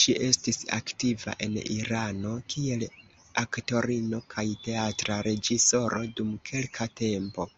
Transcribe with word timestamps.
Ŝi 0.00 0.12
estis 0.24 0.58
aktiva 0.76 1.34
en 1.46 1.56
Irano 1.78 2.36
kiel 2.54 2.86
aktorino 3.44 4.22
kaj 4.38 4.46
teatra 4.70 5.20
reĝisoro 5.30 6.02
dum 6.22 6.34
kelka 6.52 6.92
tempo. 7.06 7.52